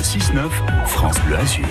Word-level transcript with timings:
Le 0.00 0.04
6-9, 0.04 0.48
France 0.86 1.20
Bleu 1.26 1.36
Azur. 1.36 1.66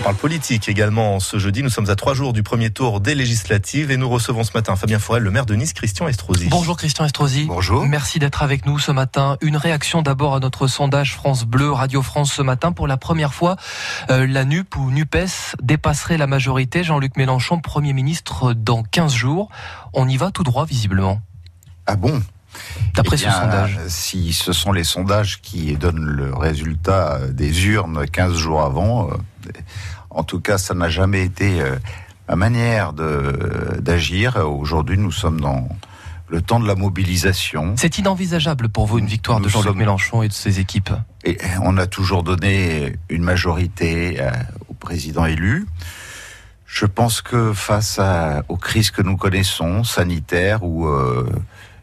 On 0.00 0.02
parle 0.02 0.16
politique 0.16 0.68
également 0.68 1.20
ce 1.20 1.38
jeudi. 1.38 1.62
Nous 1.62 1.68
sommes 1.68 1.88
à 1.88 1.94
trois 1.94 2.12
jours 2.12 2.32
du 2.32 2.42
premier 2.42 2.70
tour 2.70 3.00
des 3.00 3.14
législatives 3.14 3.92
et 3.92 3.96
nous 3.96 4.08
recevons 4.08 4.42
ce 4.42 4.50
matin 4.52 4.74
Fabien 4.74 4.98
Forel, 4.98 5.22
le 5.22 5.30
maire 5.30 5.46
de 5.46 5.54
Nice, 5.54 5.74
Christian 5.74 6.08
Estrosi. 6.08 6.48
Bonjour 6.48 6.76
Christian 6.76 7.04
Estrosi. 7.04 7.44
Bonjour. 7.44 7.86
Merci 7.86 8.18
d'être 8.18 8.42
avec 8.42 8.66
nous 8.66 8.80
ce 8.80 8.90
matin. 8.90 9.36
Une 9.42 9.56
réaction 9.56 10.02
d'abord 10.02 10.34
à 10.34 10.40
notre 10.40 10.66
sondage 10.66 11.14
France 11.14 11.44
Bleu, 11.44 11.70
Radio 11.70 12.02
France 12.02 12.32
ce 12.32 12.42
matin. 12.42 12.72
Pour 12.72 12.88
la 12.88 12.96
première 12.96 13.32
fois, 13.32 13.54
euh, 14.10 14.26
la 14.26 14.44
NUP 14.44 14.74
ou 14.74 14.90
NUPES 14.90 15.54
dépasserait 15.62 16.18
la 16.18 16.26
majorité. 16.26 16.82
Jean-Luc 16.82 17.16
Mélenchon, 17.16 17.60
Premier 17.60 17.92
ministre 17.92 18.54
dans 18.54 18.82
15 18.82 19.14
jours. 19.14 19.50
On 19.92 20.08
y 20.08 20.16
va 20.16 20.32
tout 20.32 20.42
droit 20.42 20.64
visiblement. 20.64 21.20
Ah 21.86 21.94
bon? 21.94 22.20
D'après 22.94 23.16
Eh 23.16 23.18
ce 23.18 23.24
bien, 23.24 23.40
sondage. 23.40 23.78
Si 23.88 24.32
ce 24.32 24.52
sont 24.52 24.72
les 24.72 24.84
sondages 24.84 25.40
qui 25.40 25.74
donnent 25.76 26.04
le 26.04 26.34
résultat 26.34 27.20
des 27.30 27.66
urnes 27.66 28.06
15 28.06 28.34
jours 28.36 28.62
avant, 28.62 29.08
euh, 29.10 29.14
en 30.10 30.22
tout 30.24 30.40
cas, 30.40 30.58
ça 30.58 30.74
n'a 30.74 30.88
jamais 30.88 31.22
été 31.24 31.60
euh, 31.60 31.76
ma 32.28 32.36
manière 32.36 32.92
d'agir. 32.92 34.36
Aujourd'hui, 34.36 34.98
nous 34.98 35.12
sommes 35.12 35.40
dans 35.40 35.68
le 36.28 36.40
temps 36.40 36.60
de 36.60 36.66
la 36.66 36.74
mobilisation. 36.74 37.74
C'est 37.76 37.98
inenvisageable 37.98 38.68
pour 38.70 38.86
vous 38.86 38.98
une 38.98 39.06
victoire 39.06 39.40
de 39.40 39.48
Jean-Luc 39.48 39.68
sommes- 39.70 39.78
Mélenchon 39.78 40.22
et 40.22 40.28
de 40.28 40.32
ses 40.32 40.60
équipes. 40.60 40.90
Et 41.24 41.36
on 41.62 41.76
a 41.76 41.86
toujours 41.86 42.22
donné 42.22 42.96
une 43.10 43.22
majorité 43.22 44.16
euh, 44.20 44.30
au 44.68 44.74
président 44.74 45.26
élu. 45.26 45.66
Je 46.66 46.86
pense 46.86 47.20
que 47.20 47.52
face 47.52 47.98
à- 47.98 48.44
aux 48.48 48.56
crises 48.56 48.90
que 48.90 49.02
nous 49.02 49.16
connaissons, 49.18 49.84
sanitaires, 49.84 50.60
euh, 50.66 51.28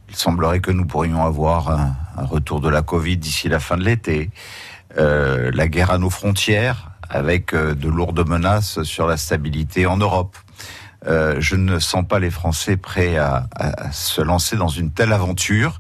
il 0.10 0.16
semblerait 0.16 0.60
que 0.60 0.72
nous 0.72 0.86
pourrions 0.86 1.24
avoir 1.24 1.70
un, 1.70 1.96
retour 2.18 2.60
de 2.60 2.68
la 2.68 2.82
Covid 2.82 3.16
d'ici 3.16 3.48
la 3.48 3.60
fin 3.60 3.78
de 3.78 3.84
l'été, 3.84 4.30
euh, 4.98 5.52
la 5.54 5.70
guerre 5.70 5.92
à 5.92 5.98
nos 5.98 6.10
frontières, 6.10 6.92
avec 7.10 7.54
euh, 7.54 7.74
de 7.74 7.88
lourdes 7.88 8.28
menaces 8.28 8.84
sur 8.84 9.08
la 9.08 9.16
stabilité 9.16 9.86
en 9.86 9.96
Europe. 9.96 10.36
Euh, 11.08 11.38
je 11.40 11.56
ne 11.56 11.80
sens 11.80 12.06
pas 12.06 12.20
les 12.20 12.30
Français 12.30 12.76
prêts 12.76 13.18
à, 13.18 13.48
se 13.94 14.22
lancer 14.22 14.58
dans 14.58 14.68
une 14.68 14.92
telle 14.92 15.14
aventure. 15.14 15.80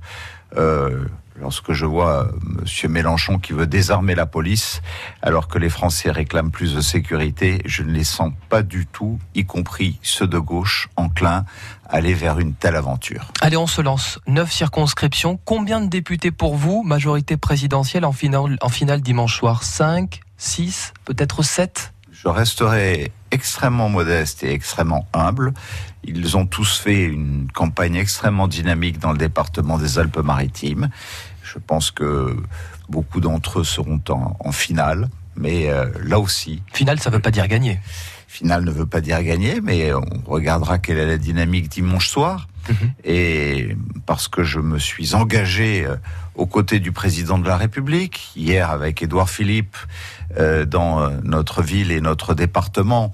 Lorsque 1.39 1.71
je 1.71 1.85
vois 1.85 2.29
Monsieur 2.41 2.89
Mélenchon 2.89 3.39
qui 3.39 3.53
veut 3.53 3.67
désarmer 3.67 4.15
la 4.15 4.25
police, 4.25 4.81
alors 5.21 5.47
que 5.47 5.57
les 5.57 5.69
Français 5.69 6.11
réclament 6.11 6.51
plus 6.51 6.75
de 6.75 6.81
sécurité, 6.81 7.61
je 7.65 7.83
ne 7.83 7.91
les 7.91 8.03
sens 8.03 8.31
pas 8.49 8.61
du 8.61 8.85
tout, 8.85 9.19
y 9.35 9.45
compris 9.45 9.99
ceux 10.01 10.27
de 10.27 10.37
gauche, 10.39 10.89
enclins 10.95 11.45
à 11.87 11.95
aller 11.95 12.13
vers 12.13 12.39
une 12.39 12.53
telle 12.53 12.75
aventure. 12.75 13.31
Allez, 13.41 13.57
on 13.57 13.67
se 13.67 13.81
lance. 13.81 14.19
Neuf 14.27 14.51
circonscriptions. 14.51 15.39
Combien 15.43 15.81
de 15.81 15.87
députés 15.87 16.31
pour 16.31 16.55
vous 16.55 16.83
Majorité 16.83 17.37
présidentielle 17.37 18.05
en 18.05 18.11
finale, 18.11 18.57
en 18.61 18.69
finale 18.69 19.01
dimanche 19.01 19.37
soir? 19.37 19.63
5, 19.63 20.21
6, 20.37 20.93
peut-être 21.05 21.41
7 21.41 21.93
Je 22.11 22.27
resterai 22.27 23.11
extrêmement 23.31 23.89
modeste 23.89 24.43
et 24.43 24.51
extrêmement 24.51 25.07
humble. 25.13 25.53
Ils 26.03 26.37
ont 26.37 26.45
tous 26.45 26.79
fait 26.79 27.03
une 27.03 27.47
campagne 27.53 27.95
extrêmement 27.95 28.47
dynamique 28.47 28.99
dans 28.99 29.11
le 29.11 29.17
département 29.17 29.77
des 29.77 29.99
Alpes-Maritimes. 29.99 30.89
Je 31.53 31.59
pense 31.59 31.91
que 31.91 32.35
beaucoup 32.89 33.19
d'entre 33.21 33.59
eux 33.59 33.63
seront 33.63 34.01
en, 34.09 34.35
en 34.39 34.51
finale, 34.51 35.09
mais 35.35 35.69
euh, 35.69 35.85
là 36.03 36.19
aussi, 36.19 36.61
Finale, 36.73 36.99
ça 36.99 37.09
veut 37.09 37.19
pas 37.19 37.31
dire 37.31 37.47
gagner. 37.47 37.79
finale 38.27 38.63
ne 38.63 38.71
veut 38.71 38.85
pas 38.85 39.01
dire 39.01 39.21
gagner, 39.23 39.61
mais 39.61 39.93
on 39.93 40.03
regardera 40.31 40.77
quelle 40.79 40.97
est 40.97 41.05
la 41.07 41.17
dynamique 41.17 41.69
dimanche 41.69 42.09
soir. 42.09 42.47
Mhm. 42.69 42.91
Et 43.03 43.75
parce 44.05 44.27
que 44.27 44.43
je 44.43 44.59
me 44.59 44.77
suis 44.77 45.15
engagé 45.15 45.85
euh, 45.85 45.95
aux 46.35 46.45
côtés 46.45 46.79
du 46.79 46.91
président 46.91 47.37
de 47.39 47.47
la 47.47 47.57
République, 47.57 48.31
hier 48.35 48.69
avec 48.69 49.01
Édouard 49.01 49.29
Philippe, 49.29 49.77
euh, 50.37 50.65
dans 50.65 51.09
notre 51.23 51.61
ville 51.63 51.91
et 51.91 52.01
notre 52.01 52.33
département, 52.35 53.11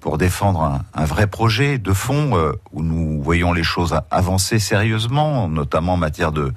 pour 0.00 0.18
défendre 0.18 0.62
un, 0.62 0.84
un 0.94 1.04
vrai 1.04 1.26
projet 1.26 1.78
de 1.78 1.92
fond 1.92 2.36
euh, 2.36 2.52
où 2.72 2.82
nous 2.82 3.22
voyons 3.22 3.52
les 3.52 3.64
choses 3.64 3.98
avancer 4.10 4.58
sérieusement, 4.58 5.48
notamment 5.48 5.94
en 5.94 5.96
matière 5.96 6.32
de, 6.32 6.52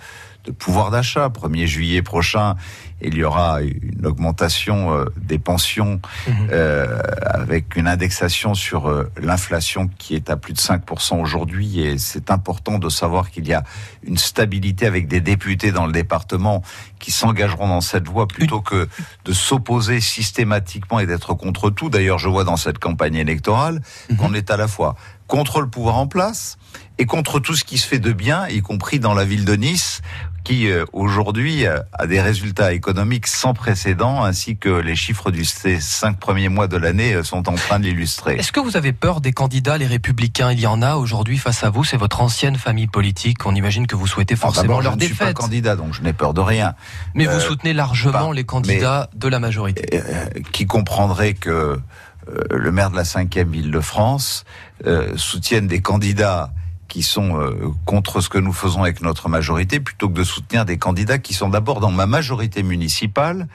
de 0.50 0.54
pouvoir 0.54 0.90
d'achat. 0.90 1.30
1er 1.30 1.68
juillet 1.68 2.02
prochain, 2.02 2.56
il 3.02 3.16
y 3.16 3.24
aura 3.24 3.62
une 3.62 4.06
augmentation 4.06 4.92
euh, 4.94 5.06
des 5.16 5.38
pensions 5.40 6.02
Mhm. 6.28 6.48
euh, 6.52 7.00
avec 7.24 7.76
une 7.76 7.88
indexation 7.88 8.56
sur 8.56 8.90
euh, 8.90 9.10
l'inflation 9.22 9.88
qui 10.00 10.16
est 10.16 10.30
à 10.30 10.38
plus 10.38 10.54
de 10.54 10.60
5% 10.60 11.20
aujourd'hui. 11.22 11.80
Et 11.82 11.98
c'est 12.00 12.32
important 12.32 12.80
de 12.80 12.90
savoir 12.90 13.30
qu'il 13.30 13.48
y 13.48 13.54
a 13.54 13.64
une 14.04 14.18
stabilité 14.18 14.88
avec 14.88 15.08
des 15.08 15.22
députés 15.22 15.72
dans 15.72 15.86
le 15.86 15.92
département 15.94 16.64
qui 17.00 17.12
s'engageront 17.12 17.68
dans 17.68 17.82
cette 17.82 18.08
voie 18.08 18.28
plutôt 18.28 18.62
que 18.62 18.90
de 19.26 19.34
s'opposer 19.34 20.02
systématiquement 20.02 21.00
et 21.00 21.06
d'être 21.06 21.36
contre 21.36 21.70
tout. 21.70 21.90
D'ailleurs, 21.90 22.18
je 22.18 22.28
vois 22.28 22.44
dans 22.44 22.58
cette 22.58 22.80
campagne 22.80 23.16
électorale 23.16 23.82
Mhm. 24.10 24.18
qu'on 24.18 24.34
est 24.34 24.50
à 24.50 24.58
la 24.58 24.68
fois 24.68 24.96
contre 25.30 25.62
le 25.62 25.70
pouvoir 25.70 25.98
en 25.98 26.08
place 26.08 26.58
et 26.98 27.06
contre 27.06 27.40
tout 27.40 27.56
ce 27.56 27.64
qui 27.64 27.78
se 27.78 27.88
fait 27.88 28.00
de 28.00 28.12
bien, 28.12 28.48
y 28.50 28.60
compris 28.60 29.00
dans 29.00 29.14
la 29.14 29.24
ville 29.24 29.46
de 29.46 29.56
Nice, 29.56 30.02
qui 30.44 30.70
euh, 30.70 30.86
aujourd'hui 30.92 31.66
euh, 31.66 31.80
a 31.94 32.08
des 32.08 32.20
résultats 32.20 32.74
économiques 32.74 33.28
sans 33.28 33.54
précédent, 33.54 34.24
ainsi 34.24 34.58
que 34.58 34.70
les 34.70 34.96
chiffres 34.96 35.32
du 35.32 35.46
ces 35.46 35.80
cinq 35.80 36.18
premiers 36.18 36.50
mois 36.50 36.68
de 36.68 36.76
l'année 36.76 37.14
euh, 37.14 37.24
sont 37.24 37.48
en 37.48 37.56
train 37.56 37.80
de 37.80 37.86
l'illustrer. 37.86 38.36
Est-ce 38.36 38.52
que 38.52 38.60
vous 38.60 38.76
avez 38.76 38.92
peur 38.92 39.22
des 39.22 39.32
candidats, 39.32 39.78
les 39.78 39.86
républicains? 39.86 40.52
Il 40.52 40.60
y 40.60 40.68
en 40.68 40.82
a 40.82 40.96
aujourd'hui 40.96 41.38
face 41.38 41.64
à 41.64 41.70
vous, 41.70 41.84
c'est 41.84 41.98
votre 41.98 42.22
ancienne 42.22 42.56
famille 42.56 42.88
politique. 42.88 43.46
On 43.46 43.54
imagine 43.54 43.86
que 43.86 43.96
vous 43.96 44.08
souhaitez 44.08 44.34
Alors, 44.34 44.54
forcément 44.54 44.80
D'abord, 44.80 44.82
je 44.82 44.88
leur 44.88 44.98
ne 44.98 45.04
suis 45.04 45.14
pas 45.14 45.26
défaite. 45.26 45.38
candidat, 45.38 45.76
donc 45.76 45.94
je 45.94 46.02
n'ai 46.02 46.14
peur 46.14 46.34
de 46.34 46.42
rien. 46.42 46.74
Mais 47.14 47.26
vous 47.26 47.40
soutenez 47.40 47.74
largement 47.74 48.30
pas. 48.30 48.34
les 48.34 48.44
candidats 48.44 49.10
de 49.14 49.28
la 49.28 49.40
majorité. 49.40 49.86
Euh, 49.94 50.26
qui 50.52 50.66
comprendrait 50.66 51.34
que 51.34 51.80
le 52.52 52.72
maire 52.72 52.92
de 52.92 52.96
la 52.96 53.06
cinquième 53.06 53.50
ville 53.52 53.72
de 53.72 53.80
France 53.80 54.46
euh, 54.86 55.14
soutienne 55.18 55.68
des 55.68 55.82
candidats 55.82 56.52
qui 56.88 57.04
sont 57.04 57.40
euh, 57.40 57.70
contre 57.86 58.20
ce 58.20 58.30
que 58.30 58.40
nous 58.40 58.52
faisons 58.54 58.82
avec 58.82 59.02
notre 59.02 59.30
majorité, 59.30 59.80
plutôt 59.80 60.10
que 60.10 60.14
de 60.14 60.24
soutenir 60.24 60.66
des 60.66 60.80
candidats 60.80 61.20
qui 61.20 61.36
sont 61.36 61.50
d'abord 61.50 61.80
dans 61.82 61.92
ma 61.92 62.08
majorité 62.08 62.64
municipale 62.64 63.48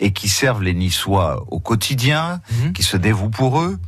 et 0.00 0.12
qui 0.12 0.28
servent 0.28 0.62
les 0.64 0.74
Niçois 0.74 1.44
au 1.52 1.60
quotidien, 1.60 2.40
Mhm. 2.50 2.72
qui 2.72 2.82
se 2.82 2.96
dévouent 2.96 3.30
pour 3.30 3.60
eux, 3.60 3.78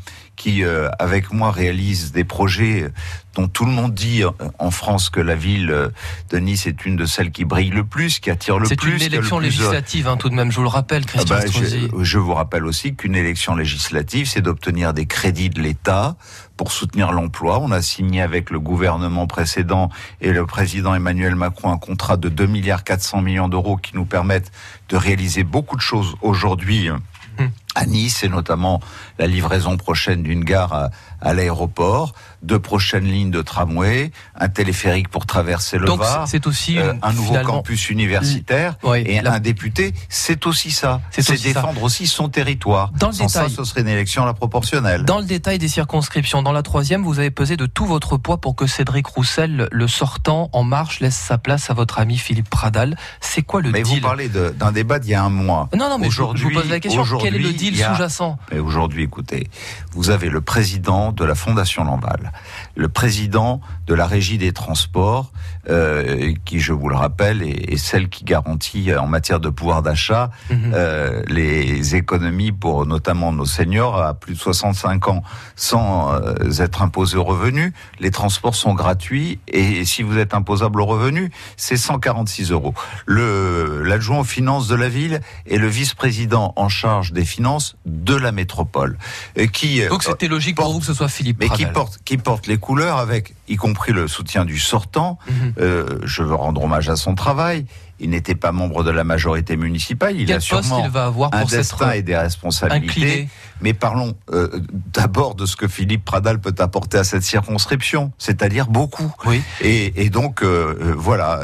qui, 0.42 0.64
euh, 0.64 0.88
avec 0.98 1.32
moi, 1.32 1.52
réalisent 1.52 2.10
des 2.10 2.24
projets 2.24 2.90
dont 3.36 3.46
tout 3.46 3.64
le 3.64 3.70
monde 3.70 3.94
dit 3.94 4.24
euh, 4.24 4.30
en 4.58 4.72
France 4.72 5.08
que 5.08 5.20
la 5.20 5.36
ville 5.36 5.70
euh, 5.70 5.88
de 6.30 6.38
Nice 6.38 6.66
est 6.66 6.84
une 6.84 6.96
de 6.96 7.06
celles 7.06 7.30
qui 7.30 7.44
brille 7.44 7.70
le 7.70 7.84
plus, 7.84 8.18
qui 8.18 8.28
attire 8.28 8.58
le 8.58 8.66
C'est 8.66 8.74
plus. 8.74 8.90
une 8.90 8.96
a 8.96 8.98
le 8.98 9.04
élection 9.14 9.36
plus 9.38 9.46
de- 9.46 9.50
législative, 9.52 10.08
hein, 10.08 10.16
tout 10.16 10.28
de 10.30 10.34
même, 10.34 10.50
je 10.50 10.56
vous 10.56 10.64
le 10.64 10.68
rappelle, 10.68 11.02
ah 11.06 11.10
Christian 11.10 11.36
bah, 11.36 11.44
je, 11.46 12.02
je 12.04 12.18
vous 12.18 12.34
rappelle 12.34 12.64
aussi 12.66 12.96
qu'une 12.96 13.14
élection 13.14 13.54
législative, 13.54 14.26
c'est 14.26 14.40
d'obtenir 14.42 14.92
des 14.94 15.06
crédits 15.06 15.48
de 15.48 15.60
l'État 15.62 16.16
pour 16.56 16.72
soutenir 16.72 17.12
l'emploi. 17.12 17.60
On 17.60 17.70
a 17.70 17.80
signé 17.82 18.20
avec 18.20 18.50
le 18.50 18.58
gouvernement 18.58 19.28
précédent 19.28 19.90
et 20.20 20.32
le 20.32 20.44
président 20.44 20.92
Emmanuel 20.96 21.36
Macron 21.36 21.70
un 21.70 21.78
contrat 21.78 22.16
de 22.16 22.28
2 22.28 22.46
milliards 22.46 22.82
400 22.82 23.22
millions 23.22 23.48
d'euros 23.48 23.76
qui 23.76 23.94
nous 23.94 24.06
permettent 24.06 24.50
de 24.88 24.96
réaliser 24.96 25.44
beaucoup 25.44 25.76
de 25.76 25.80
choses 25.82 26.16
aujourd'hui 26.20 26.88
euh, 26.88 26.96
Hum. 27.38 27.48
À 27.74 27.86
Nice 27.86 28.22
et 28.22 28.28
notamment 28.28 28.80
la 29.18 29.26
livraison 29.26 29.76
prochaine 29.76 30.22
d'une 30.22 30.44
gare 30.44 30.72
à, 30.72 30.90
à 31.20 31.32
l'aéroport, 31.34 32.12
deux 32.42 32.58
prochaines 32.58 33.04
lignes 33.04 33.30
de 33.30 33.40
tramway, 33.42 34.10
un 34.34 34.48
téléphérique 34.48 35.08
pour 35.08 35.26
traverser 35.26 35.78
le 35.78 35.86
Donc 35.86 36.00
Var, 36.00 36.26
c'est 36.28 36.46
aussi 36.46 36.78
euh, 36.78 36.92
un 37.02 37.12
nouveau 37.12 37.34
campus 37.44 37.88
universitaire 37.90 38.76
Oui, 38.82 39.02
et 39.06 39.20
la- 39.20 39.34
un 39.34 39.40
député, 39.40 39.94
c'est 40.08 40.46
aussi 40.46 40.70
ça. 40.70 41.00
C'est 41.10 41.22
C'est 41.22 41.32
aussi 41.34 41.52
ça. 41.52 41.60
défendre 41.60 41.82
aussi 41.82 42.06
son 42.06 42.28
territoire. 42.28 42.90
Dans 42.98 43.08
le 43.08 43.12
Sans 43.14 43.26
détail. 43.26 43.50
ça, 43.50 43.56
ce 43.56 43.64
serait 43.64 43.80
une 43.82 43.88
élection 43.88 44.24
à 44.24 44.26
la 44.26 44.34
proportionnelle. 44.34 45.04
Dans 45.04 45.18
le 45.20 45.24
détail 45.24 45.58
des 45.58 45.68
circonscriptions, 45.68 46.42
dans 46.42 46.52
la 46.52 46.62
troisième, 46.62 47.02
vous 47.04 47.18
avez 47.20 47.30
pesé 47.30 47.56
de 47.56 47.66
tout 47.66 47.86
votre 47.86 48.16
poids 48.16 48.38
pour 48.40 48.54
que 48.56 48.66
Cédric 48.66 49.06
Roussel, 49.06 49.68
le 49.70 49.88
sortant 49.88 50.50
en 50.52 50.64
marche, 50.64 51.00
laisse 51.00 51.16
sa 51.16 51.38
place 51.38 51.70
à 51.70 51.74
votre 51.74 51.98
ami 52.00 52.18
Philippe 52.18 52.50
Pradal. 52.50 52.96
C'est 53.20 53.42
quoi 53.42 53.62
le 53.62 53.70
Mais 53.70 53.82
vous 53.82 53.94
deal? 53.94 54.02
parlez 54.02 54.28
de- 54.28 54.50
d'un 54.50 54.72
débat 54.72 54.98
d'il 54.98 55.12
y 55.12 55.14
a 55.14 55.22
un 55.22 55.30
mois. 55.30 55.68
Non, 55.76 55.88
non, 55.88 55.98
mais 55.98 56.10
je, 56.10 56.20
vous- 56.22 56.36
je 56.36 56.42
vous 56.44 56.50
pose 56.50 56.68
la 56.68 56.80
question. 56.80 57.02
Quel 57.20 57.34
est 57.36 57.38
le 57.38 57.44
aujourd'hui, 57.44 57.56
deal 57.70 57.76
sous-jacent. 57.76 58.38
Mais 58.50 58.58
aujourd'hui, 58.58 59.04
écoutez, 59.04 59.48
vous 59.92 60.10
avez 60.10 60.28
le 60.28 60.40
président 60.40 61.12
de 61.12 61.24
la 61.24 61.34
Fondation 61.34 61.84
Lamballe, 61.84 62.32
le 62.74 62.88
président 62.88 63.60
de 63.86 63.94
la 63.94 64.06
Régie 64.06 64.38
des 64.38 64.52
Transports, 64.52 65.32
euh, 65.68 66.32
qui, 66.44 66.60
je 66.60 66.72
vous 66.72 66.88
le 66.88 66.96
rappelle, 66.96 67.42
est, 67.42 67.72
est 67.72 67.76
celle 67.76 68.08
qui 68.08 68.24
garantit 68.24 68.90
euh, 68.90 69.00
en 69.00 69.06
matière 69.06 69.40
de 69.40 69.48
pouvoir 69.48 69.82
d'achat 69.82 70.30
Mhm. 70.50 70.72
euh, 70.74 71.22
les 71.28 71.94
économies 71.96 72.52
pour 72.52 72.86
notamment 72.86 73.32
nos 73.32 73.44
seniors 73.44 74.00
à 74.00 74.14
plus 74.14 74.34
de 74.34 74.38
65 74.38 75.08
ans 75.08 75.22
sans 75.56 76.12
euh, 76.14 76.34
être 76.58 76.82
imposés 76.82 77.16
aux 77.16 77.24
revenus. 77.24 77.72
Les 78.00 78.10
transports 78.10 78.54
sont 78.54 78.74
gratuits 78.74 79.38
et 79.48 79.84
si 79.84 80.02
vous 80.02 80.18
êtes 80.18 80.34
imposable 80.34 80.80
aux 80.80 80.86
revenus, 80.86 81.30
c'est 81.56 81.76
146 81.76 82.50
euros. 82.50 82.74
Le 83.06 83.82
l'adjoint 83.82 84.20
aux 84.20 84.24
finances 84.24 84.68
de 84.68 84.74
la 84.74 84.88
ville 84.88 85.20
est 85.46 85.58
le 85.58 85.68
vice-président 85.68 86.52
en 86.56 86.68
charge 86.68 87.12
des 87.12 87.24
finances 87.24 87.76
de 87.86 88.14
la 88.14 88.32
métropole, 88.32 88.96
et 89.36 89.48
qui 89.48 89.82
euh, 89.82 89.88
Donc 89.88 90.02
c'était 90.02 90.28
logique 90.28 90.56
pour 90.56 90.72
vous 90.72 90.80
que 90.80 90.86
ce 90.86 90.94
soit 90.94 91.08
Philippe 91.08 91.38
mais 91.40 91.48
qui 91.48 91.66
porte 91.66 91.98
qui 92.04 92.16
porte 92.16 92.46
les 92.46 92.58
couleurs 92.58 92.98
avec 92.98 93.34
y 93.48 93.56
compris 93.56 93.71
le 93.92 94.08
soutien 94.08 94.44
du 94.44 94.58
sortant. 94.58 95.18
Mhm. 95.28 95.54
Euh, 95.58 95.86
je 96.04 96.22
veux 96.22 96.34
rendre 96.34 96.62
hommage 96.62 96.88
à 96.88 96.96
son 96.96 97.14
travail. 97.14 97.66
il 98.00 98.10
n'était 98.10 98.34
pas 98.34 98.50
membre 98.50 98.82
de 98.82 98.90
la 98.90 99.04
majorité 99.04 99.56
municipale. 99.56 100.16
Il 100.16 100.26
Quel 100.26 100.36
a 100.36 100.40
sûrement 100.40 100.84
il 100.84 100.90
va 100.90 101.04
avoir 101.04 101.32
un 101.32 101.40
pour 101.40 101.50
destin 101.50 101.86
s'être 101.86 101.94
et 101.94 102.02
des 102.02 102.16
responsabilités. 102.16 102.90
incliné 102.90 103.28
Mais 103.60 103.74
parlons 103.74 104.14
euh, 104.32 104.48
d'abord 104.92 105.36
de 105.36 105.46
ce 105.46 105.54
que 105.54 105.68
Philippe 105.68 106.04
Pradal 106.04 106.40
peut 106.40 106.54
apporter 106.58 106.98
à 106.98 107.04
cette 107.04 107.22
circonscription, 107.22 108.10
c'est-à-dire 108.18 108.66
beaucoup. 108.66 109.14
Oui. 109.24 109.40
Et, 109.60 110.04
et 110.04 110.10
donc 110.10 110.42
euh, 110.42 110.94
voilà, 110.96 111.42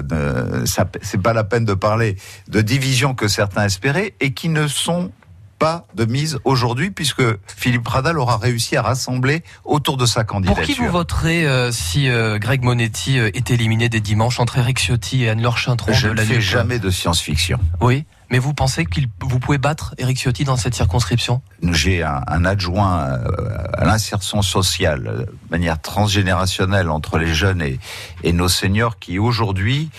ça 0.65 0.85
c'est 1.01 1.23
pas 1.23 1.33
la 1.33 1.45
peine 1.45 1.65
de 1.65 1.75
parler 1.75 2.17
de 2.49 2.61
divisions 2.61 3.15
que 3.15 3.29
certains 3.29 3.65
espéraient 3.65 4.15
et 4.19 4.33
qui 4.33 4.49
ne 4.49 4.67
sont 4.67 5.13
pas 5.59 5.87
de 5.95 6.05
mise 6.05 6.39
aujourd'hui 6.45 6.91
puisque 6.91 7.23
Philippe 7.47 7.83
Pradal 7.85 8.19
aura 8.19 8.37
réussi 8.37 8.77
à 8.77 8.83
rassembler 8.83 9.43
autour 9.65 9.97
de 9.97 10.07
sa 10.07 10.25
Pour 10.25 10.37
candidature. 10.37 10.63
qui 10.65 10.75
vous 10.75 10.89
voterez 10.89 11.47
euh, 11.47 11.73
si 11.73 12.09
euh, 12.09 12.39
Greg 12.39 12.63
Monetti 12.63 13.19
euh, 13.19 13.31
est 13.35 13.51
éliminé 13.51 13.89
dès 13.89 14.01
dimanche 14.01 14.41
entre 14.41 14.59
Eric 14.59 14.79
Ciotti 14.79 15.25
et 15.25 15.31
Anne-Laure 15.31 15.59
Chintron 15.59 15.93
Je 15.93 16.09
de 16.09 16.15
ne 16.15 16.21
fais 16.21 16.41
jamais 16.41 16.79
de 16.79 16.91
science-fiction. 16.91 17.59
Oui, 17.81 18.05
mais 18.31 18.39
vous 18.39 18.55
pensez 18.55 18.87
qu'il 18.87 19.09
vous 19.21 19.39
pouvez 19.39 19.59
battre 19.59 19.95
Eric 19.99 20.19
Ciotti 20.19 20.45
dans 20.45 20.57
cette 20.57 20.75
circonscription? 20.75 21.43
J'ai 21.63 22.03
un, 22.03 22.23
un 22.27 22.45
adjoint 22.45 23.19
à 23.75 23.85
l'insertion 23.85 24.43
sociale 24.43 25.03
de 25.03 25.27
manière 25.51 25.81
transgénérationnelle 25.81 26.91
entre 26.91 27.19
les 27.19 27.35
jeunes 27.35 27.63
et, 27.63 27.79
et 28.23 28.33
nos 28.33 28.49
seniors 28.49 28.99
qui 28.99 29.19
aujourd'hui 29.19 29.91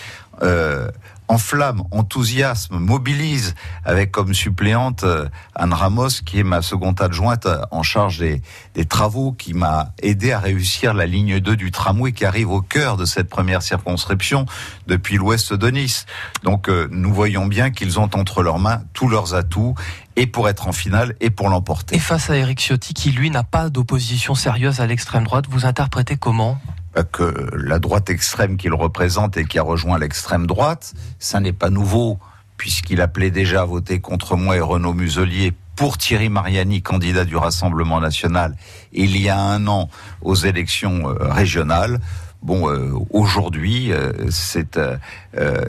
euh, 0.42 0.88
enflamme, 1.30 1.84
enthousiasme, 1.92 2.78
mobilise 2.78 3.54
avec 3.84 4.10
comme 4.10 4.34
suppléante 4.34 5.04
euh, 5.04 5.28
Anne 5.54 5.72
Ramos 5.72 6.08
qui 6.26 6.40
est 6.40 6.42
ma 6.42 6.60
seconde 6.60 7.00
adjointe 7.00 7.46
euh, 7.46 7.62
en 7.70 7.84
charge 7.84 8.18
des, 8.18 8.42
travaux 8.88 9.30
qui 9.30 9.54
m'a 9.54 9.92
aidé 10.02 10.32
à 10.32 10.40
réussir 10.40 10.92
la 10.92 11.06
ligne 11.06 11.38
2 11.38 11.54
du 11.54 11.70
tramway 11.70 12.10
qui 12.10 12.24
arrive 12.24 12.50
au 12.50 12.62
cœur 12.62 12.96
de 12.96 13.04
cette 13.04 13.28
première 13.28 13.62
circonscription 13.62 14.46
depuis 14.88 15.18
l'ouest 15.18 15.52
de 15.52 15.70
Nice. 15.70 16.06
Donc 16.42 16.68
euh, 16.68 16.88
nous 16.90 17.14
voyons 17.14 17.46
bien 17.46 17.70
qu'ils 17.70 18.00
ont 18.00 18.10
entre 18.14 18.42
leurs 18.42 18.58
mains 18.58 18.82
tous 18.92 19.06
leurs 19.06 19.34
atouts 19.34 19.76
et 20.16 20.26
pour 20.26 20.48
être 20.48 20.68
en 20.68 20.72
finale 20.72 21.14
et 21.20 21.30
pour 21.30 21.48
l'emporter. 21.48 21.96
Et 21.96 22.00
face 22.00 22.30
à 22.30 22.36
Eric 22.36 22.60
Ciotti 22.60 22.94
qui 22.94 23.10
lui 23.10 23.30
n'a 23.30 23.42
pas 23.42 23.70
d'opposition 23.70 24.34
sérieuse 24.34 24.80
à 24.80 24.86
l'extrême 24.86 25.24
droite, 25.24 25.46
vous 25.48 25.66
interprétez 25.66 26.16
comment? 26.16 26.58
Bah, 26.94 27.04
que 27.04 27.50
la 27.56 27.78
droite 27.78 28.10
extrême 28.10 28.56
qu'il 28.56 28.74
représente 28.74 29.36
et 29.36 29.44
qui 29.44 29.58
a 29.58 29.62
rejoint 29.62 29.98
l'extrême 29.98 30.46
droite, 30.46 30.94
ça 31.18 31.38
n'est 31.38 31.52
pas 31.52 31.70
nouveau, 31.70 32.18
puisqu'il 32.56 33.00
appelait 33.00 33.30
déjà 33.30 33.62
à 33.62 33.64
voter 33.64 34.00
contre 34.00 34.36
moi 34.36 34.56
et 34.56 34.60
Renaud 34.60 34.92
Muselier 34.92 35.54
pour 35.80 35.96
Thierry 35.96 36.28
Mariani, 36.28 36.82
candidat 36.82 37.24
du 37.24 37.36
Rassemblement 37.36 38.00
national, 38.00 38.54
il 38.92 39.16
y 39.16 39.30
a 39.30 39.38
un 39.38 39.66
an 39.66 39.88
aux 40.20 40.34
élections 40.34 41.08
euh, 41.08 41.14
régionales. 41.20 42.00
Bon, 42.42 42.70
euh, 42.70 42.92
aujourd'hui, 43.10 43.92
euh, 43.92 44.12
c'est 44.30 44.78
euh, 44.78 44.96
euh, 45.36 45.62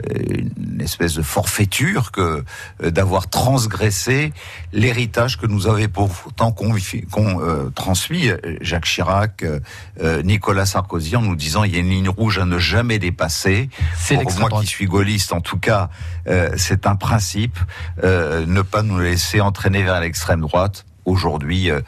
une 0.55 0.79
espèce 0.79 1.15
de 1.15 1.21
forfaiture 1.21 2.11
que 2.13 2.45
euh, 2.81 2.91
d'avoir 2.91 3.29
transgressé 3.29 4.31
l'héritage 4.71 5.37
que 5.37 5.47
nous 5.47 5.67
avait 5.67 5.89
pourtant 5.89 6.51
confi- 6.51 7.05
con- 7.09 7.41
euh, 7.41 7.69
transmis 7.75 8.29
Jacques 8.61 8.85
Chirac, 8.85 9.43
Nicolas 10.23 10.65
Sarkozy, 10.65 11.15
en 11.17 11.21
nous 11.21 11.35
disant 11.35 11.63
il 11.65 11.73
y 11.73 11.75
a 11.75 11.79
une 11.79 11.89
ligne 11.89 12.09
rouge 12.09 12.39
à 12.39 12.45
ne 12.45 12.57
jamais 12.57 12.99
dépasser. 12.99 13.69
C'est 13.97 14.15
Pour 14.15 14.31
moi 14.39 14.49
qui 14.61 14.67
suis 14.67 14.85
gaulliste, 14.85 15.33
en 15.33 15.41
tout 15.41 15.59
cas, 15.59 15.89
euh, 16.27 16.51
c'est 16.57 16.87
un 16.87 16.95
principe. 16.95 17.59
euh, 18.03 18.45
ne 18.45 18.61
pas 18.61 18.81
nous 18.81 18.99
laisser 18.99 19.41
entraîner 19.41 19.83
vers 19.83 19.99
l'extrême 19.99 20.39
droite. 20.41 20.85
Aujourd'hui, 21.05 21.69
euh, 21.71 21.81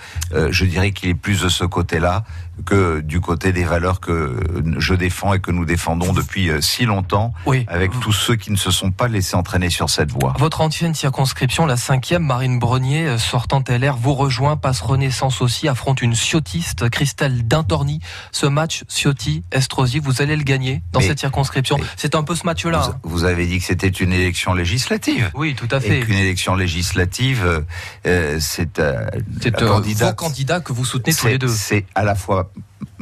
je 0.52 0.66
dirais 0.66 0.92
qu'il 0.92 1.10
est 1.10 1.14
plus 1.16 1.42
de 1.42 1.50
ce 1.50 1.64
côté-là 1.64 2.24
que 2.66 3.00
du 3.02 3.20
côté 3.20 3.52
des 3.52 3.64
valeurs 3.64 4.00
que 4.00 4.38
je 4.78 4.94
défends 4.94 5.34
et 5.34 5.40
que 5.40 5.52
nous 5.52 5.66
défendons 5.66 6.14
depuis 6.14 6.50
euh, 6.50 6.62
si 6.62 6.86
longtemps, 6.86 7.34
Oui. 7.46 7.66
avec 7.68 7.92
tous 8.00 8.12
ceux 8.14 8.36
qui 8.36 8.52
ne 8.52 8.56
se 8.58 8.72
sont 8.72 8.92
pas 8.92 9.08
laissés 9.08 9.36
entraîner 9.36 9.70
sur 9.70 9.90
cette 9.90 10.12
voie. 10.12 10.34
Votre 10.40 10.62
ancienne 10.62 10.94
circonscription, 10.94 11.66
la 11.66 11.78
cinquième, 11.78 12.24
Marine 12.24 12.60
Brenier, 12.60 13.08
euh, 13.08 13.18
sortant 13.18 13.64
LR, 13.68 13.98
vous 13.98 14.14
rejoint, 14.14 14.56
passe 14.58 14.82
Renaissance 14.82 15.42
aussi, 15.42 15.68
affronte 15.68 16.02
une 16.02 16.16
ciotiste, 16.16 16.90
Christelle 16.90 17.48
Dintorni. 17.48 18.00
Ce 18.32 18.46
match 18.46 18.84
Ciotti-Estrosi, 18.88 20.00
vous 20.00 20.22
allez 20.22 20.36
le 20.36 20.44
gagner 20.44 20.82
dans 20.92 21.00
Mais- 21.00 21.08
cette 21.08 21.20
circonscription. 21.20 21.78
C'est 21.98 22.16
un 22.16 22.24
peu 22.24 22.36
ce 22.36 22.46
match-là. 22.46 22.80
Vous, 22.80 22.92
hein. 22.92 23.00
vous 23.04 23.24
avez 23.24 23.46
dit 23.48 23.60
que 23.60 23.66
c'était 23.66 23.88
une 23.88 24.14
élection 24.14 24.54
législative. 24.54 25.32
Oui, 25.34 25.56
tout 25.56 25.68
à 25.72 25.78
Et 25.78 25.82
fait. 25.82 26.00
qu'une 26.02 26.18
élection 26.18 26.56
législative, 26.56 27.64
euh, 28.06 28.38
c'est 28.40 28.80
euh, 28.80 29.06
euh, 29.46 29.82
vos 30.00 30.14
candidats 30.14 30.60
que 30.60 30.74
vous 30.74 30.86
soutenez 30.86 31.16
tous 31.16 31.28
les 31.28 31.38
deux. 31.38 31.48
C'est 31.48 31.86
à 31.96 32.04
la 32.04 32.16
fois 32.16 32.43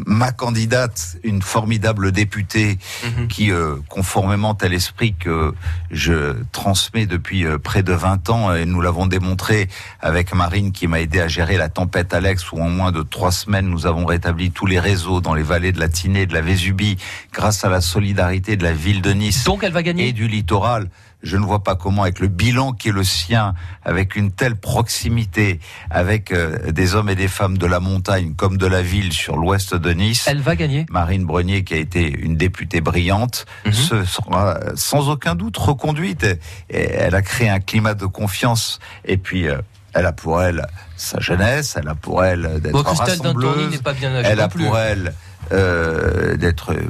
ma 0.06 0.31
candidate, 0.31 1.18
une 1.24 1.42
formidable 1.42 2.12
députée 2.12 2.77
Mhm. 3.03 3.27
qui, 3.27 3.51
euh, 3.51 3.75
conformément 3.89 4.53
à 4.53 4.68
l'esprit 4.68 5.13
que 5.13 5.53
je 5.92 6.36
transmets 6.51 7.06
depuis 7.06 7.45
euh, 7.45 7.57
près 7.57 7.83
de 7.83 7.94
20 7.94 8.30
ans, 8.30 8.53
et 8.56 8.65
nous 8.65 8.81
l'avons 8.81 9.07
démontré 9.07 9.68
avec 10.00 10.33
Marine 10.33 10.71
qui 10.71 10.88
m'a 10.88 11.01
aidé 11.01 11.19
à 11.21 11.27
gérer 11.27 11.57
la 11.57 11.69
tempête 11.69 12.13
Alex, 12.13 12.51
où 12.51 12.59
en 12.62 12.69
moins 12.69 12.92
de 12.92 13.01
trois 13.01 13.31
semaines, 13.31 13.68
nous 13.68 13.86
avons 13.86 14.06
rétabli 14.06 14.51
tous 14.51 14.65
les 14.65 14.80
réseaux 14.80 15.21
dans 15.21 15.33
les 15.33 15.44
vallées 15.44 15.71
de 15.71 15.80
la 15.80 15.89
Tinée, 15.89 16.25
de 16.25 16.33
la 16.33 16.42
Vésubie, 16.42 16.98
grâce 17.33 17.63
à 17.63 17.69
la 17.69 17.81
solidarité 17.81 18.56
de 18.57 18.63
la 18.63 18.74
ville 18.74 19.01
de 19.01 19.12
Nice 19.12 19.44
Donc 19.44 19.63
elle 19.63 19.71
va 19.74 19.81
et 19.81 19.83
gagner. 19.83 20.12
du 20.13 20.27
littoral. 20.27 20.89
Je 21.23 21.38
ne 21.38 21.45
vois 21.45 21.63
pas 21.63 21.75
comment, 21.75 22.01
avec 22.03 22.19
le 22.19 22.27
bilan 22.27 22.71
qui 22.73 22.89
est 22.89 22.91
le 22.91 23.03
sien, 23.03 23.53
avec 23.83 24.15
une 24.15 24.31
telle 24.31 24.56
proximité, 24.56 25.59
avec 25.89 26.31
euh, 26.31 26.71
des 26.71 26.95
hommes 26.95 27.09
et 27.09 27.15
des 27.15 27.27
femmes 27.27 27.57
de 27.57 27.65
la 27.68 27.79
montagne 27.79 28.33
comme 28.35 28.57
de 28.57 28.65
la 28.65 28.81
ville 28.81 29.13
sur 29.13 29.38
l'ouest 29.38 29.75
de 29.75 29.91
Nice, 29.91 30.25
Elle 30.27 30.41
va 30.41 30.56
gagner. 30.56 30.85
Marine 30.89 31.25
Brenier, 31.25 31.63
qui 31.63 31.75
a 31.75 31.77
été 31.77 32.12
une 32.12 32.35
députée 32.38 32.81
brillante, 32.81 33.45
Mhm. 33.65 33.71
se 33.73 34.06
sera 34.06 34.59
sans 34.75 35.09
aucun 35.09 35.35
doute 35.35 35.57
reconduite. 35.57 36.23
Et- 36.69 36.89
elle 36.91 37.15
a 37.15 37.21
créé 37.21 37.50
un 37.50 37.59
climat 37.59 37.94
de 37.94 38.06
confiance. 38.07 38.79
Et 39.06 39.17
puis, 39.17 39.47
euh, 39.47 39.57
elle 39.94 40.06
a 40.07 40.13
pour 40.13 40.41
elle 40.41 40.65
sa 40.97 41.19
jeunesse, 41.19 41.75
elle 41.79 41.88
a 41.88 41.95
pour 41.95 42.24
elle 42.24 42.59
d'être 42.62 42.71
Bon, 42.74 42.81
rassembleuse. 42.81 43.81
pas 43.81 43.94
bien 43.94 44.12
Elle 44.24 44.39
a 44.39 44.47
plus. 44.47 44.65
pour 44.65 44.77
elle 44.77 45.13
euh, 45.51 46.38
d'être 46.38 46.74
euh, 46.74 46.81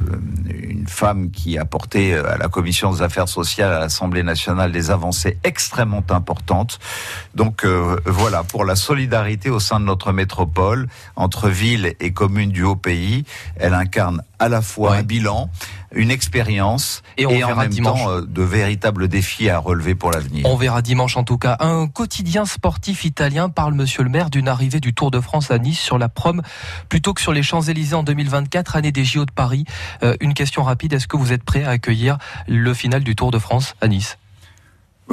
une 0.82 0.86
femme 0.86 1.30
qui 1.30 1.58
a 1.58 1.64
porté 1.64 2.14
euh, 2.14 2.32
à 2.32 2.36
la 2.36 2.48
commission 2.48 2.92
des 2.92 3.02
affaires 3.02 3.28
sociales 3.28 3.72
à 3.72 3.80
l'Assemblée 3.80 4.22
nationale 4.22 4.72
des 4.72 4.90
avancées 4.90 5.38
extrêmement 5.44 6.04
importantes. 6.10 6.78
Donc 7.34 7.64
euh, 7.64 7.96
voilà, 8.06 8.42
pour 8.42 8.64
la 8.64 8.76
solidarité 8.76 9.50
au 9.50 9.60
sein 9.60 9.80
de 9.80 9.84
notre 9.84 10.12
métropole, 10.12 10.88
entre 11.16 11.48
villes 11.48 11.94
et 12.00 12.12
communes 12.12 12.50
du 12.50 12.62
haut 12.62 12.76
pays, 12.76 13.24
elle 13.56 13.74
incarne 13.74 14.22
à 14.42 14.48
la 14.48 14.60
fois 14.62 14.90
Ouais. 14.92 14.98
un 14.98 15.02
bilan, 15.02 15.50
une 15.94 16.10
expérience 16.10 17.02
Et 17.16 17.26
en 17.26 17.54
même 17.56 17.68
dimanche. 17.68 18.02
temps 18.02 18.10
euh, 18.10 18.22
de 18.22 18.42
véritables 18.42 19.08
défis 19.08 19.48
à 19.48 19.58
relever 19.58 19.94
pour 19.94 20.10
l'avenir. 20.10 20.44
On 20.46 20.56
verra 20.56 20.82
dimanche 20.82 21.16
en 21.16 21.24
tout 21.24 21.38
cas. 21.38 21.56
Un 21.60 21.86
quotidien 21.86 22.44
sportif 22.44 23.04
italien 23.04 23.48
parle, 23.48 23.74
monsieur 23.74 24.02
le 24.02 24.08
maire, 24.08 24.30
d'une 24.30 24.48
arrivée 24.48 24.80
du 24.80 24.94
Tour 24.94 25.10
de 25.10 25.20
France 25.20 25.50
à 25.50 25.58
Nice 25.58 25.78
sur 25.80 25.98
la 25.98 26.08
prom 26.08 26.42
plutôt 26.88 27.14
que 27.14 27.20
sur 27.20 27.32
les 27.32 27.42
Champs-Élysées 27.42 27.94
en 27.94 28.02
2024, 28.02 28.76
année 28.76 28.92
des 28.92 29.04
JO 29.04 29.24
de 29.26 29.30
Paris. 29.30 29.64
Euh, 30.02 30.16
une 30.20 30.34
question 30.34 30.62
rapide, 30.62 30.92
est-ce 30.94 31.06
que 31.06 31.16
vous 31.16 31.32
êtes 31.32 31.44
prêt 31.44 31.64
à 31.64 31.70
accueillir 31.70 32.18
le 32.48 32.74
final 32.74 33.04
du 33.04 33.14
Tour 33.14 33.30
de 33.30 33.38
France 33.38 33.74
à 33.80 33.88
Nice? 33.88 34.18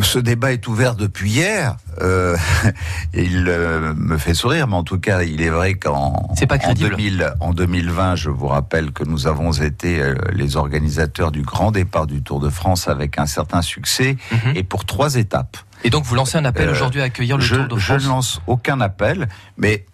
Ce 0.01 0.17
débat 0.19 0.53
est 0.53 0.65
ouvert 0.67 0.95
depuis 0.95 1.29
hier. 1.31 1.75
Euh, 2.01 2.37
il 3.13 3.45
euh, 3.49 3.93
me 3.95 4.17
fait 4.17 4.33
sourire, 4.33 4.67
mais 4.67 4.75
en 4.75 4.83
tout 4.83 4.99
cas, 4.99 5.23
il 5.23 5.41
est 5.41 5.49
vrai 5.49 5.73
qu'en 5.73 6.29
C'est 6.37 6.47
pas 6.47 6.55
en, 6.55 6.59
crédible. 6.59 6.91
2000 6.91 7.33
en 7.41 7.53
2020, 7.53 8.15
je 8.15 8.29
vous 8.29 8.47
rappelle 8.47 8.91
que 8.91 9.03
nous 9.03 9.27
avons 9.27 9.51
été 9.51 9.99
euh, 9.99 10.15
les 10.31 10.55
organisateurs 10.55 11.31
du 11.31 11.41
grand 11.41 11.71
départ 11.71 12.07
du 12.07 12.21
Tour 12.23 12.39
de 12.39 12.49
France 12.49 12.87
avec 12.87 13.17
un 13.19 13.25
certain 13.25 13.61
succès 13.61 14.15
Mhm. 14.31 14.53
et 14.55 14.63
pour 14.63 14.85
trois 14.85 15.15
étapes. 15.15 15.57
Et 15.83 15.89
donc 15.89 16.05
vous 16.05 16.15
lancez 16.15 16.37
un 16.37 16.45
appel 16.45 16.69
Euh, 16.69 16.71
aujourd'hui 16.71 17.01
à 17.01 17.05
accueillir 17.05 17.37
le 17.37 17.43
je, 17.43 17.55
Tour 17.55 17.67
de 17.67 17.77
je 17.77 17.85
France 17.93 18.03
ne 18.03 18.07
lance 18.09 18.41
aucun 18.47 18.79
appel, 18.81 19.27
mais 19.57 19.85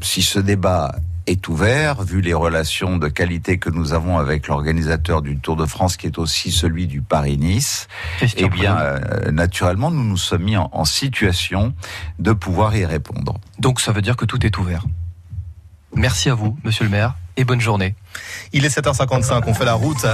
si 0.00 0.22
ce 0.22 0.38
débat 0.38 0.94
est 1.30 1.48
ouvert, 1.48 2.02
vu 2.02 2.20
les 2.20 2.34
relations 2.34 2.96
de 2.96 3.08
qualité 3.08 3.58
que 3.58 3.70
nous 3.70 3.92
avons 3.92 4.18
avec 4.18 4.48
l'organisateur 4.48 5.22
du 5.22 5.38
Tour 5.38 5.56
de 5.56 5.66
France, 5.66 5.96
qui 5.96 6.06
est 6.06 6.18
aussi 6.18 6.50
celui 6.50 6.86
du 6.86 7.02
Paris-Nice, 7.02 7.88
eh 8.36 8.48
bien, 8.48 8.78
euh, 8.78 9.30
naturellement, 9.30 9.90
nous 9.90 10.04
nous 10.04 10.16
sommes 10.16 10.42
mis 10.42 10.56
en, 10.56 10.68
en 10.72 10.84
situation 10.84 11.72
de 12.18 12.32
pouvoir 12.32 12.76
y 12.76 12.84
répondre. 12.84 13.38
Donc 13.58 13.80
ça 13.80 13.92
veut 13.92 14.02
dire 14.02 14.16
que 14.16 14.24
tout 14.24 14.44
est 14.44 14.58
ouvert. 14.58 14.84
Merci 15.94 16.30
à 16.30 16.34
vous, 16.34 16.56
monsieur 16.64 16.84
le 16.84 16.90
maire, 16.90 17.14
et 17.36 17.44
bonne 17.44 17.60
journée. 17.60 17.94
Il 18.52 18.64
est 18.64 18.76
7h55, 18.76 19.42
on 19.46 19.54
fait 19.54 19.64
la 19.64 19.74
route 19.74 20.04